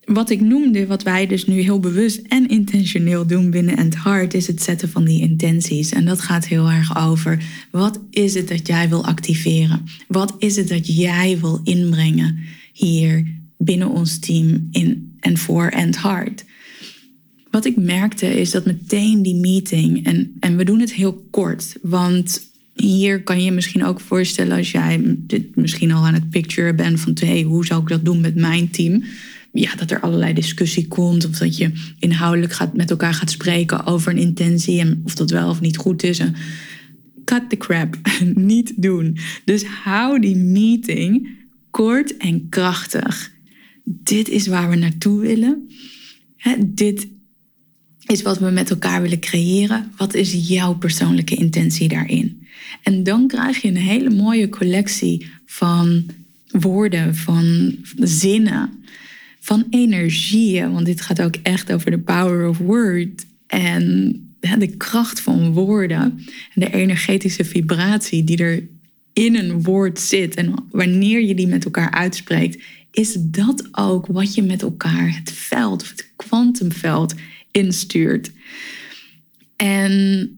wat 0.06 0.30
ik 0.30 0.42
noemde, 0.42 0.88
wat 0.88 1.04
wij 1.04 1.28
dus 1.28 1.46
nu 1.46 1.60
heel 1.60 1.80
bewust 1.80 2.22
en 2.28 2.48
intentioneel 2.48 3.28
doen 3.28 3.50
binnen 3.50 3.78
het 3.78 3.96
hart, 3.96 4.34
is 4.34 4.48
het 4.48 4.62
zetten 4.62 4.90
van 4.90 5.06
die 5.06 5.22
intenties. 5.22 5.92
En 5.92 6.06
dat 6.06 6.22
gaat 6.22 6.48
heel 6.48 6.70
erg 6.70 6.98
over 6.98 7.44
wat 7.72 8.00
is 8.10 8.34
het 8.34 8.48
dat 8.48 8.68
jij 8.68 8.90
wil 8.90 9.06
activeren? 9.06 9.84
Wat 10.08 10.36
is 10.38 10.56
het 10.56 10.68
dat 10.68 10.96
jij 10.96 11.38
wil 11.40 11.62
inbrengen 11.64 12.38
hier 12.74 13.26
binnen 13.58 13.90
ons 13.90 14.20
team 14.20 14.68
in 14.72 15.16
en 15.20 15.38
voor 15.38 15.72
and 15.72 16.02
Heart? 16.02 16.46
Wat 17.52 17.66
ik 17.66 17.76
merkte 17.76 18.40
is 18.40 18.52
dat 18.52 18.66
meteen 18.66 19.22
die 19.22 19.36
meeting, 19.36 20.06
en, 20.06 20.36
en 20.40 20.58
we 20.58 20.64
doen 20.64 20.80
het 20.80 20.94
heel 20.94 21.26
kort, 21.32 21.76
want 21.82 22.42
hier 22.74 23.24
kan 23.24 23.38
je 23.38 23.44
je 23.44 23.52
misschien 23.52 23.86
ook 23.86 24.00
voorstellen 24.00 24.58
als 24.58 24.72
jij 24.72 25.02
dit 25.06 25.56
misschien 25.56 25.92
al 25.92 26.06
aan 26.06 26.14
het 26.14 26.30
picture 26.30 26.74
bent 26.74 27.00
van 27.00 27.18
hey, 27.20 27.42
hoe 27.42 27.66
zou 27.66 27.82
ik 27.82 27.88
dat 27.88 28.06
doen 28.06 28.22
met 28.22 28.36
mijn 28.36 28.70
team? 28.70 29.04
Ja, 29.58 29.76
dat 29.76 29.92
er 29.92 30.00
allerlei 30.00 30.34
discussie 30.34 30.88
komt 30.88 31.26
of 31.26 31.38
dat 31.38 31.58
je 31.58 31.72
inhoudelijk 32.00 32.54
gaat, 32.54 32.74
met 32.74 32.90
elkaar 32.90 33.14
gaat 33.14 33.32
spreken 33.32 33.86
over 33.86 34.12
een 34.12 34.18
intentie 34.18 34.80
en 34.80 35.02
of 35.04 35.16
dat 35.16 35.30
wel 35.30 35.50
of 35.50 35.62
niet 35.62 35.78
goed 35.78 36.04
is. 36.04 36.22
Cut 37.24 37.50
the 37.50 37.58
crap, 37.58 37.98
niet 38.36 38.74
doen. 38.76 39.18
Dus 39.46 39.64
hou 39.66 40.20
die 40.20 40.36
meeting 40.36 41.30
kort 41.70 42.18
en 42.18 42.50
krachtig. 42.50 43.32
Dit 43.84 44.30
is 44.30 44.48
waar 44.48 44.70
we 44.70 44.76
naartoe 44.76 45.20
willen. 45.20 45.70
dit 46.66 47.08
is 48.06 48.22
wat 48.22 48.40
we 48.40 48.50
met 48.50 48.70
elkaar 48.70 49.02
willen 49.02 49.20
creëren. 49.20 49.92
Wat 49.98 50.14
is 50.14 50.48
jouw 50.48 50.74
persoonlijke 50.74 51.36
intentie 51.36 51.88
daarin? 51.88 52.48
En 52.84 53.04
dan 53.04 53.28
krijg 53.28 53.62
je 53.62 53.68
een 53.68 53.76
hele 53.76 54.10
mooie 54.10 54.50
collectie 54.50 55.28
van 55.46 56.06
woorden, 56.48 57.16
van 57.16 57.76
zinnen, 57.96 58.84
van 59.46 59.66
energieën. 59.70 60.72
Want 60.72 60.86
dit 60.86 61.02
gaat 61.02 61.22
ook 61.22 61.36
echt 61.36 61.72
over 61.72 61.92
de 61.92 62.00
power 62.00 62.48
of 62.48 62.58
word. 62.58 63.25
En 63.48 64.20
de 64.40 64.75
kracht 64.78 65.20
van 65.20 65.54
woorden. 65.54 66.02
En 66.02 66.22
de 66.54 66.74
energetische 66.74 67.46
vibratie 67.46 68.24
die 68.24 68.38
er 68.38 68.64
in 69.14 69.36
een 69.36 69.64
woord 69.64 70.00
zit. 70.00 70.36
En 70.36 70.54
wanneer 70.72 71.22
je 71.22 71.36
die 71.36 71.48
met 71.48 71.66
elkaar 71.66 71.92
uitspreekt, 71.92 72.64
is 72.92 73.16
dat 73.20 73.68
ook 73.72 74.08
wat 74.08 74.36
je 74.36 74.44
met 74.44 74.62
elkaar 74.62 75.16
het 75.16 75.32
veld, 75.32 75.82
of 75.82 75.90
het 75.90 76.12
kwantumveld, 76.16 77.14
instuurt. 77.52 78.32
En 79.56 80.30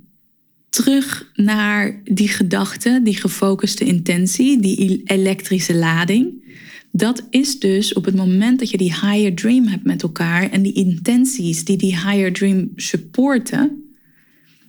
terug 0.70 1.32
naar 1.36 2.02
die 2.04 2.28
gedachte, 2.28 3.02
die 3.04 3.16
gefocuste 3.16 3.86
intentie, 3.86 4.60
die 4.60 5.02
elektrische 5.04 5.76
lading. 5.76 6.46
Dat 6.92 7.24
is 7.30 7.60
dus 7.60 7.94
op 7.94 8.06
het 8.06 8.16
moment 8.16 8.60
dat 8.60 8.70
je 8.70 8.78
die 8.78 8.94
higher 8.94 9.36
dream 9.36 9.68
hebt 9.68 9.84
met 9.84 10.04
elkaar 10.04 10.52
en 10.52 10.62
die 10.62 10.74
intenties 10.74 11.66
die 11.66 11.78
die 11.78 11.96
higher 11.96 12.34
dream 12.34 12.72
supporten. 12.76 13.82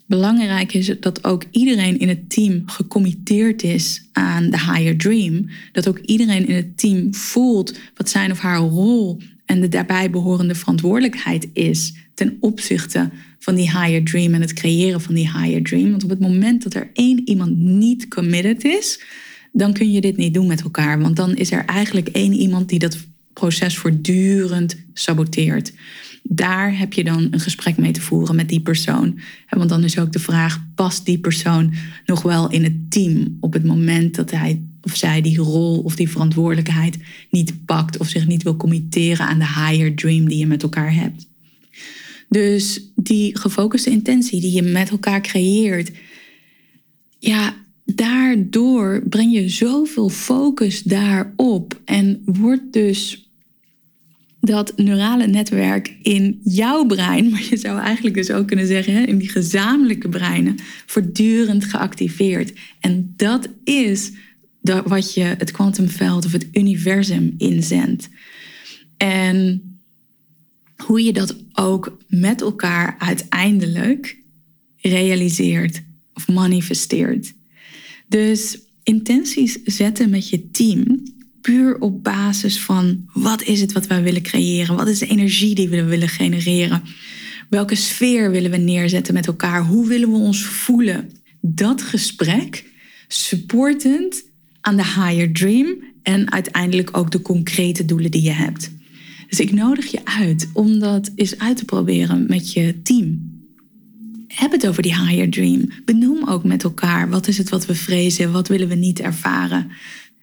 Belangrijk 0.07 0.75
is 0.75 0.93
dat 1.01 1.25
ook 1.25 1.45
iedereen 1.51 1.99
in 1.99 2.09
het 2.09 2.31
team 2.31 2.63
gecommitteerd 2.67 3.63
is 3.63 4.09
aan 4.13 4.51
de 4.51 4.59
higher 4.59 4.97
dream. 4.97 5.49
Dat 5.73 5.89
ook 5.89 5.99
iedereen 5.99 6.47
in 6.47 6.55
het 6.55 6.79
team 6.79 7.15
voelt 7.15 7.79
wat 7.95 8.09
zijn 8.09 8.31
of 8.31 8.39
haar 8.39 8.59
rol 8.59 9.19
en 9.45 9.61
de 9.61 9.69
daarbij 9.69 10.11
behorende 10.11 10.55
verantwoordelijkheid 10.55 11.49
is 11.53 11.95
ten 12.15 12.37
opzichte 12.41 13.11
van 13.49 13.57
die 13.57 13.79
higher 13.79 14.05
dream 14.05 14.35
en 14.35 14.41
het 14.41 14.53
creëren 14.53 15.01
van 15.01 15.15
die 15.15 15.31
higher 15.33 15.63
dream. 15.63 15.91
Want 15.91 16.05
op 16.05 16.11
het 16.11 16.21
moment 16.21 16.63
dat 16.63 16.75
er 16.75 16.91
één 16.93 17.29
iemand 17.29 17.57
niet 17.57 18.09
committed 18.09 18.65
is, 18.65 19.03
dan 19.53 19.73
kun 19.73 19.93
je 19.93 20.01
dit 20.01 20.17
niet 20.17 20.35
doen 20.35 20.47
met 20.47 20.63
elkaar. 20.63 21.01
Want 21.01 21.17
dan 21.17 21.37
is 21.37 21.51
er 21.51 21.65
eigenlijk 21.65 22.09
één 22.09 22.33
iemand 22.33 22.69
die 22.69 22.79
dat 22.79 22.99
proces 23.33 23.77
voortdurend 23.77 24.77
saboteert. 24.93 25.73
Daar 26.23 26.79
heb 26.79 26.93
je 26.93 27.05
dan 27.05 27.29
een 27.31 27.41
gesprek 27.41 27.77
mee 27.77 27.93
te 27.93 28.01
voeren 28.01 28.37
met 28.37 28.49
die 28.49 28.61
persoon. 28.61 29.19
Want 29.49 29.69
dan 29.69 29.85
is 29.85 29.99
ook 29.99 30.13
de 30.13 30.19
vraag: 30.19 30.65
past 30.75 31.05
die 31.05 31.19
persoon 31.19 31.75
nog 32.07 32.23
wel 32.23 32.51
in 32.51 32.65
het 32.65 32.91
team 32.91 33.37
op 33.41 33.53
het 33.53 33.65
moment 33.65 34.15
dat 34.15 34.31
hij 34.31 34.63
of 34.83 34.97
zij 34.97 35.21
die 35.21 35.39
rol 35.39 35.79
of 35.79 35.97
die 35.97 36.11
verantwoordelijkheid 36.11 36.99
niet 37.31 37.65
pakt 37.65 37.99
of 37.99 38.09
zich 38.09 38.27
niet 38.27 38.43
wil 38.43 38.57
committeren 38.57 39.27
aan 39.27 39.39
de 39.39 39.47
higher 39.47 39.95
dream 39.95 40.29
die 40.29 40.39
je 40.39 40.47
met 40.47 40.63
elkaar 40.63 40.95
hebt? 40.95 41.28
Dus 42.29 42.91
die 42.95 43.39
gefocuste 43.39 43.91
intentie 43.91 44.41
die 44.41 44.53
je 44.53 44.63
met 44.63 44.91
elkaar 44.91 45.21
creëert, 45.21 45.91
ja, 47.19 47.57
daardoor 47.85 49.03
breng 49.09 49.33
je 49.33 49.49
zoveel 49.49 50.09
focus 50.09 50.83
daarop 50.83 51.81
en 51.85 52.23
wordt 52.25 52.73
dus 52.73 53.29
dat 54.41 54.73
neurale 54.77 55.27
netwerk 55.27 55.97
in 56.03 56.41
jouw 56.45 56.87
brein, 56.87 57.29
maar 57.31 57.47
je 57.51 57.57
zou 57.57 57.81
eigenlijk 57.81 58.15
dus 58.17 58.31
ook 58.31 58.47
kunnen 58.47 58.67
zeggen 58.67 59.07
in 59.07 59.19
die 59.19 59.29
gezamenlijke 59.29 60.09
breinen, 60.09 60.57
voortdurend 60.87 61.65
geactiveerd. 61.65 62.53
En 62.81 63.13
dat 63.17 63.49
is 63.65 64.13
wat 64.85 65.15
je 65.15 65.23
het 65.23 65.51
kwantumveld 65.51 66.25
of 66.25 66.33
het 66.33 66.49
universum 66.53 67.35
inzendt. 67.39 68.09
En 68.97 69.68
hoe 70.85 71.03
je 71.03 71.13
dat 71.13 71.37
ook 71.53 71.99
met 72.09 72.41
elkaar 72.41 72.95
uiteindelijk 72.99 74.17
realiseert 74.77 75.83
of 76.15 76.29
manifesteert. 76.29 77.35
Dus 78.09 78.59
intenties 78.83 79.63
zetten 79.65 80.11
met 80.11 80.29
je 80.29 80.51
team 80.51 81.03
puur 81.41 81.81
op 81.81 82.05
basis 82.05 82.61
van 82.61 83.09
wat 83.13 83.43
is 83.43 83.61
het 83.61 83.73
wat 83.73 83.87
wij 83.87 84.03
willen 84.03 84.23
creëren? 84.23 84.77
Wat 84.77 84.89
is 84.89 84.99
de 84.99 85.07
energie 85.07 85.55
die 85.55 85.69
we 85.69 85.85
willen 85.85 86.09
genereren? 86.09 86.83
Welke 87.49 87.75
sfeer 87.75 88.31
willen 88.31 88.51
we 88.51 88.57
neerzetten 88.57 89.15
met 89.15 89.27
elkaar? 89.27 89.65
Hoe 89.65 89.87
willen 89.87 90.11
we 90.11 90.17
ons 90.17 90.45
voelen? 90.45 91.11
Dat 91.41 91.83
gesprek 91.83 92.65
supportend 93.09 94.25
aan 94.61 94.77
de 94.77 94.85
higher 94.85 95.33
dream 95.33 95.85
en 96.03 96.33
uiteindelijk 96.33 96.97
ook 96.97 97.11
de 97.11 97.23
concrete 97.23 97.85
doelen 97.85 98.11
die 98.11 98.23
je 98.23 98.31
hebt. 98.31 98.71
Dus 99.29 99.41
ik 99.41 99.53
nodig 99.53 99.87
je 99.91 100.05
uit 100.05 100.49
om 100.53 100.79
dat 100.79 101.11
eens 101.15 101.39
uit 101.39 101.57
te 101.57 101.65
proberen 101.65 102.25
met 102.29 102.53
je 102.53 102.83
team. 102.83 103.37
Heb 104.27 104.53
het 104.53 104.69
over 104.69 104.83
die 104.83 105.01
higher 105.01 105.31
dream. 105.31 105.69
Benoem 105.85 106.29
ook 106.29 106.45
met 106.45 106.65
elkaar 106.65 107.11
wat 107.11 107.29
is 107.29 107.39
het 107.39 107.49
wat 107.49 107.67
we 107.67 107.75
vrezen, 107.75 108.33
wat 108.33 108.49
willen 108.49 108.69
we 108.69 108.75
niet 108.75 109.01
ervaren. 109.01 109.71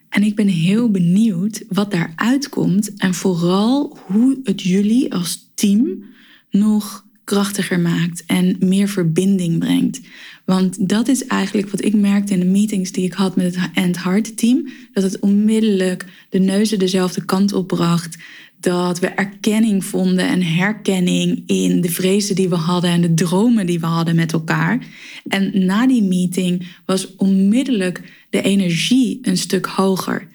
En 0.10 0.24
ik 0.24 0.36
ben 0.36 0.48
heel 0.48 0.92
benieuwd 0.92 1.64
wat 1.70 1.92
daaruit 1.92 2.50
komt 2.50 2.94
en 2.94 3.14
vooral 3.14 3.98
hoe 4.06 4.40
het 4.44 4.62
jullie 4.62 5.14
als 5.14 5.52
team 5.56 6.04
nog 6.50 7.06
krachtiger 7.24 7.80
maakt 7.80 8.24
en 8.26 8.56
meer 8.60 8.90
verbinding 8.90 9.60
brengt. 9.60 10.02
Want 10.46 10.90
dat 10.90 11.08
is 11.08 11.26
eigenlijk 11.26 11.70
wat 11.70 11.84
ik 11.84 11.94
merkte 11.94 12.34
in 12.34 12.40
de 12.40 12.46
meetings 12.46 12.92
die 12.92 13.06
ik 13.06 13.14
had 13.14 13.36
met 13.36 13.56
het 13.56 13.70
End 13.74 14.04
Heart 14.04 14.38
team. 14.38 14.68
Dat 14.94 15.04
het 15.04 15.20
onmiddellijk 15.20 16.06
de 16.30 16.40
neuzen 16.40 16.80
dezelfde 16.80 17.26
kant 17.26 17.54
op 17.54 17.68
bracht. 17.68 18.18
Dat 18.60 19.00
we 19.00 19.08
erkenning 19.08 19.86
vonden 19.86 20.28
en 20.28 20.42
herkenning 20.42 21.44
in 21.46 21.82
de 21.82 21.90
vrezen 21.90 22.36
die 22.36 22.50
we 22.50 22.56
hadden 22.56 22.90
en 22.90 23.02
de 23.02 23.14
dromen 23.14 23.66
die 23.66 23.80
we 23.80 23.86
hadden 23.86 24.16
met 24.16 24.34
elkaar. 24.34 24.86
En 25.28 25.66
na 25.66 25.88
die 25.88 26.04
meeting 26.04 26.68
was 26.86 27.16
onmiddellijk 27.16 28.02
de 28.30 28.42
energie 28.42 29.20
een 29.22 29.38
stuk 29.38 29.66
hoger. 29.66 30.28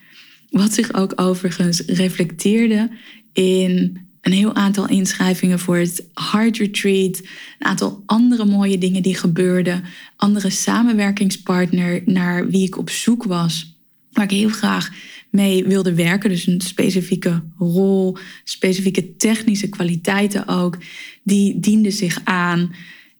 Wat 0.50 0.72
zich 0.72 0.94
ook 0.94 1.12
overigens 1.20 1.80
reflecteerde 1.80 2.90
in 3.32 4.00
een 4.20 4.32
heel 4.32 4.54
aantal 4.54 4.88
inschrijvingen 4.88 5.58
voor 5.58 5.76
het 5.76 6.06
Heart 6.14 6.56
Retreat. 6.56 7.18
Een 7.58 7.66
aantal 7.66 8.02
andere 8.06 8.44
mooie 8.44 8.78
dingen 8.78 9.02
die 9.02 9.14
gebeurden. 9.14 9.84
Andere 10.16 10.50
samenwerkingspartner 10.50 12.02
naar 12.04 12.48
wie 12.48 12.66
ik 12.66 12.78
op 12.78 12.90
zoek 12.90 13.24
was. 13.24 13.78
Waar 14.12 14.24
ik 14.24 14.30
heel 14.30 14.48
graag 14.48 14.90
mee 15.30 15.64
wilde 15.64 15.94
werken. 15.94 16.30
Dus 16.30 16.46
een 16.46 16.60
specifieke 16.60 17.42
rol, 17.58 18.16
specifieke 18.44 19.16
technische 19.16 19.68
kwaliteiten 19.68 20.48
ook. 20.48 20.78
Die 21.22 21.60
dienden 21.60 21.92
zich 21.92 22.20
aan. 22.24 22.74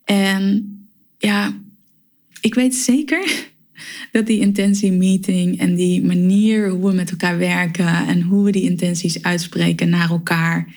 En 0.05 0.75
ja, 1.19 1.59
ik 2.41 2.55
weet 2.55 2.75
zeker 2.75 3.49
dat 4.13 4.27
die 4.27 4.41
intentiemeeting 4.41 5.59
en 5.59 5.75
die 5.75 6.05
manier 6.05 6.69
hoe 6.69 6.89
we 6.89 6.95
met 6.95 7.11
elkaar 7.11 7.39
werken 7.39 8.07
en 8.07 8.23
hoe 8.23 8.45
we 8.45 8.51
die 8.51 8.71
intenties 8.71 9.23
uitspreken 9.23 9.89
naar 9.89 10.11
elkaar, 10.11 10.75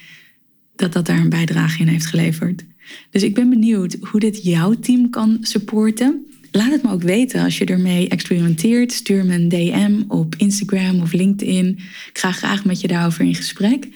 dat 0.75 0.93
dat 0.93 1.05
daar 1.05 1.19
een 1.19 1.29
bijdrage 1.29 1.81
in 1.81 1.87
heeft 1.87 2.05
geleverd. 2.05 2.65
Dus 3.09 3.23
ik 3.23 3.33
ben 3.33 3.49
benieuwd 3.49 3.97
hoe 4.01 4.19
dit 4.19 4.43
jouw 4.43 4.73
team 4.73 5.09
kan 5.09 5.37
supporten. 5.41 6.25
Laat 6.55 6.71
het 6.71 6.83
me 6.83 6.91
ook 6.91 7.03
weten 7.03 7.43
als 7.43 7.57
je 7.57 7.65
ermee 7.65 8.07
experimenteert. 8.07 8.91
Stuur 8.91 9.25
me 9.25 9.33
een 9.33 9.49
DM 9.49 10.01
op 10.07 10.35
Instagram 10.35 11.01
of 11.01 11.13
LinkedIn. 11.13 11.67
Ik 12.09 12.17
ga 12.17 12.31
graag 12.31 12.65
met 12.65 12.81
je 12.81 12.87
daarover 12.87 13.25
in 13.25 13.35
gesprek. 13.35 13.87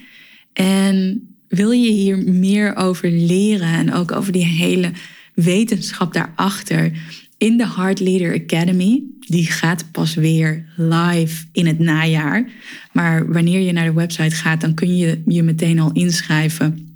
En 0.53 1.27
wil 1.47 1.71
je 1.71 1.91
hier 1.91 2.17
meer 2.17 2.75
over 2.75 3.11
leren 3.11 3.73
en 3.73 3.93
ook 3.93 4.11
over 4.11 4.31
die 4.31 4.45
hele 4.45 4.91
wetenschap 5.33 6.13
daarachter? 6.13 6.91
in 7.37 7.57
de 7.57 7.67
Heart 7.75 7.99
Leader 7.99 8.33
Academy. 8.33 9.03
Die 9.19 9.51
gaat 9.51 9.91
pas 9.91 10.13
weer 10.13 10.65
live 10.75 11.45
in 11.51 11.65
het 11.65 11.79
najaar. 11.79 12.49
Maar 12.91 13.31
wanneer 13.31 13.59
je 13.59 13.71
naar 13.71 13.85
de 13.85 13.93
website 13.93 14.35
gaat, 14.35 14.61
dan 14.61 14.73
kun 14.73 14.97
je 14.97 15.21
je 15.25 15.43
meteen 15.43 15.79
al 15.79 15.91
inschrijven 15.91 16.86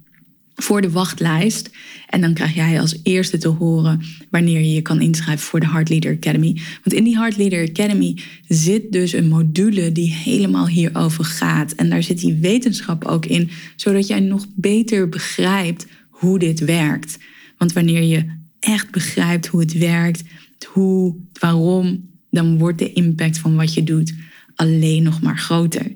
voor 0.62 0.82
de 0.82 0.92
wachtlijst. 0.92 1.70
En 2.08 2.22
dan 2.22 2.34
krijg 2.34 2.56
jij 2.56 2.80
als 2.80 3.00
eerste 3.04 3.38
te 3.38 3.48
horen 3.48 4.02
wanneer 4.30 4.60
je 4.60 4.74
je 4.74 4.82
kan 4.82 5.02
inschrijven 5.02 5.46
voor 5.46 5.60
de 5.60 5.68
Heart 5.68 5.90
Leader 5.90 6.16
Academy. 6.16 6.62
Want 6.84 6.94
in 6.94 7.04
die 7.04 7.18
Heart 7.18 7.38
Leader 7.38 7.70
Academy 7.70 8.18
zit 8.48 8.92
dus 8.92 9.14
een 9.14 9.28
module 9.28 9.92
die 9.92 10.14
helemaal 10.14 10.68
hierover 10.68 11.24
gaat. 11.24 11.72
En 11.72 11.90
daar 11.90 12.04
zit 12.04 12.20
die 12.20 12.34
wetenschap 12.34 13.06
ook 13.06 13.26
in, 13.26 13.50
zodat 13.76 14.08
jij 14.08 14.20
nog 14.20 14.48
beter 14.56 15.10
begrijpt 15.10 15.88
hoe 16.10 16.40
dit 16.40 16.60
werkt. 16.60 17.18
Want 17.58 17.74
wanneer 17.74 18.04
je 18.04 18.26
echt 18.60 18.92
begrijpt 18.92 19.48
hoe 19.48 19.60
het 19.60 19.78
werkt, 19.78 20.24
hoe, 20.66 21.16
waarom, 21.40 22.10
dan 22.30 22.58
wordt 22.58 22.80
de 22.80 22.94
impact 22.94 23.38
van 23.38 23.56
wat 23.56 23.74
je 23.74 23.84
doet 23.84 24.14
alleen 24.56 25.04
nog 25.04 25.22
maar 25.22 25.38
groter. 25.38 25.92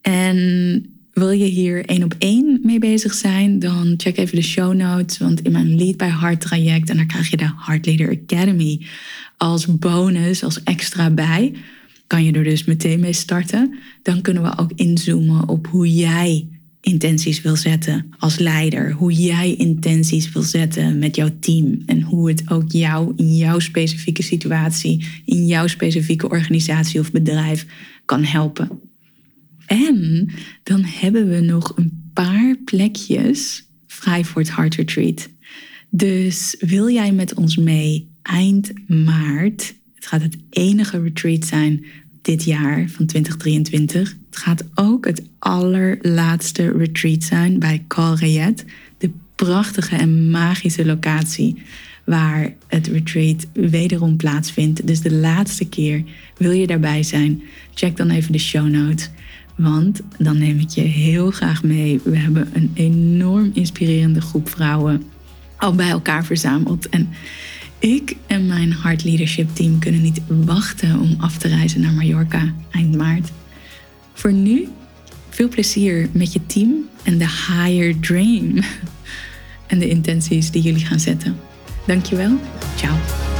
En 0.00 0.86
wil 1.12 1.30
je 1.30 1.44
hier 1.44 1.84
één 1.84 2.02
op 2.02 2.14
één 2.18 2.60
mee 2.62 2.78
bezig 2.78 3.14
zijn, 3.14 3.58
dan 3.58 3.94
check 3.96 4.16
even 4.16 4.36
de 4.36 4.42
show 4.42 4.74
notes. 4.74 5.18
Want 5.18 5.40
in 5.40 5.52
mijn 5.52 5.76
Lead 5.76 5.96
by 5.96 6.04
Heart 6.04 6.40
traject, 6.40 6.90
en 6.90 6.96
daar 6.96 7.06
krijg 7.06 7.30
je 7.30 7.36
de 7.36 7.52
Heart 7.56 7.86
Leader 7.86 8.18
Academy 8.22 8.86
als 9.36 9.78
bonus, 9.78 10.44
als 10.44 10.62
extra 10.62 11.10
bij. 11.10 11.52
Kan 12.06 12.24
je 12.24 12.32
er 12.32 12.44
dus 12.44 12.64
meteen 12.64 13.00
mee 13.00 13.12
starten. 13.12 13.74
Dan 14.02 14.20
kunnen 14.20 14.42
we 14.42 14.58
ook 14.58 14.72
inzoomen 14.74 15.48
op 15.48 15.66
hoe 15.66 15.94
jij 15.94 16.46
intenties 16.80 17.42
wil 17.42 17.56
zetten 17.56 18.06
als 18.18 18.38
leider. 18.38 18.92
Hoe 18.92 19.12
jij 19.12 19.54
intenties 19.54 20.32
wil 20.32 20.42
zetten 20.42 20.98
met 20.98 21.16
jouw 21.16 21.30
team. 21.40 21.82
En 21.86 22.02
hoe 22.02 22.28
het 22.28 22.50
ook 22.50 22.72
jou 22.72 23.12
in 23.16 23.36
jouw 23.36 23.58
specifieke 23.58 24.22
situatie, 24.22 25.06
in 25.24 25.46
jouw 25.46 25.66
specifieke 25.66 26.28
organisatie 26.28 27.00
of 27.00 27.10
bedrijf 27.10 27.66
kan 28.04 28.24
helpen. 28.24 28.91
En 29.72 30.28
dan 30.62 30.84
hebben 30.84 31.28
we 31.28 31.40
nog 31.40 31.72
een 31.76 32.10
paar 32.12 32.56
plekjes 32.64 33.66
vrij 33.86 34.24
voor 34.24 34.40
het 34.40 34.54
Heart 34.54 34.74
Retreat. 34.74 35.28
Dus 35.90 36.56
wil 36.58 36.90
jij 36.90 37.12
met 37.12 37.34
ons 37.34 37.56
mee 37.56 38.08
eind 38.22 38.72
maart? 38.86 39.74
Het 39.94 40.06
gaat 40.06 40.22
het 40.22 40.36
enige 40.50 41.02
retreat 41.02 41.44
zijn 41.44 41.84
dit 42.22 42.44
jaar 42.44 42.88
van 42.88 43.06
2023. 43.06 44.16
Het 44.30 44.36
gaat 44.36 44.64
ook 44.74 45.06
het 45.06 45.22
allerlaatste 45.38 46.72
retreat 46.72 47.22
zijn 47.22 47.58
bij 47.58 47.84
Calrayet, 47.88 48.64
de 48.98 49.10
prachtige 49.34 49.96
en 49.96 50.30
magische 50.30 50.86
locatie 50.86 51.62
waar 52.04 52.54
het 52.66 52.86
retreat 52.86 53.46
wederom 53.52 54.16
plaatsvindt. 54.16 54.86
Dus 54.86 55.00
de 55.00 55.12
laatste 55.12 55.68
keer 55.68 56.04
wil 56.36 56.50
je 56.50 56.66
daarbij 56.66 57.02
zijn, 57.02 57.42
check 57.74 57.96
dan 57.96 58.10
even 58.10 58.32
de 58.32 58.38
show 58.38 58.68
notes. 58.68 59.10
Want 59.56 60.00
dan 60.18 60.38
neem 60.38 60.58
ik 60.58 60.68
je 60.68 60.80
heel 60.80 61.30
graag 61.30 61.62
mee. 61.62 62.00
We 62.04 62.16
hebben 62.16 62.48
een 62.52 62.70
enorm 62.74 63.50
inspirerende 63.54 64.20
groep 64.20 64.48
vrouwen 64.48 65.02
al 65.56 65.74
bij 65.74 65.88
elkaar 65.88 66.24
verzameld. 66.24 66.88
En 66.88 67.08
ik 67.78 68.16
en 68.26 68.46
mijn 68.46 68.72
Heart 68.72 69.04
Leadership 69.04 69.54
team 69.54 69.78
kunnen 69.78 70.02
niet 70.02 70.20
wachten 70.26 70.98
om 70.98 71.14
af 71.18 71.38
te 71.38 71.48
reizen 71.48 71.80
naar 71.80 71.92
Mallorca 71.92 72.54
eind 72.70 72.96
maart. 72.96 73.30
Voor 74.12 74.32
nu, 74.32 74.68
veel 75.28 75.48
plezier 75.48 76.08
met 76.12 76.32
je 76.32 76.46
team 76.46 76.74
en 77.02 77.18
de 77.18 77.28
higher 77.28 78.00
dream 78.00 78.54
en 79.66 79.78
de 79.78 79.88
intenties 79.88 80.50
die 80.50 80.62
jullie 80.62 80.86
gaan 80.86 81.00
zetten. 81.00 81.36
Dankjewel. 81.86 82.38
Ciao. 82.76 83.31